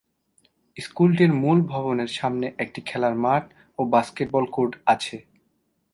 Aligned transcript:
স্কুলটির 0.77 1.31
মূল 1.33 1.59
ভবনের 1.61 2.11
সামনে 2.19 2.47
একটি 2.57 2.79
খেলার 2.81 3.15
মাঠ 3.15 3.43
ও 3.79 3.81
বাস্কেটবল 3.85 4.45
কোর্ট 4.51 4.73
আছে। 4.85 5.17